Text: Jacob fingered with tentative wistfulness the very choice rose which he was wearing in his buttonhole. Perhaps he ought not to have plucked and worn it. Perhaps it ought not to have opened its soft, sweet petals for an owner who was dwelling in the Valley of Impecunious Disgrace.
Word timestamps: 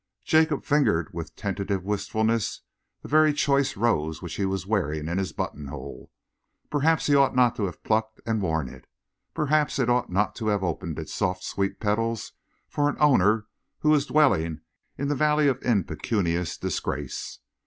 Jacob 0.25 0.65
fingered 0.65 1.13
with 1.13 1.35
tentative 1.35 1.83
wistfulness 1.83 2.61
the 3.03 3.07
very 3.07 3.31
choice 3.31 3.77
rose 3.77 4.19
which 4.19 4.33
he 4.33 4.45
was 4.47 4.65
wearing 4.65 5.07
in 5.07 5.19
his 5.19 5.31
buttonhole. 5.31 6.09
Perhaps 6.71 7.05
he 7.05 7.13
ought 7.13 7.35
not 7.35 7.55
to 7.55 7.65
have 7.65 7.83
plucked 7.83 8.19
and 8.25 8.41
worn 8.41 8.67
it. 8.67 8.87
Perhaps 9.35 9.77
it 9.77 9.91
ought 9.91 10.11
not 10.11 10.33
to 10.35 10.47
have 10.47 10.63
opened 10.63 10.97
its 10.97 11.13
soft, 11.13 11.43
sweet 11.43 11.79
petals 11.79 12.33
for 12.67 12.89
an 12.89 12.97
owner 12.99 13.45
who 13.81 13.91
was 13.91 14.07
dwelling 14.07 14.61
in 14.97 15.07
the 15.07 15.13
Valley 15.13 15.47
of 15.47 15.61
Impecunious 15.61 16.57
Disgrace. 16.57 17.37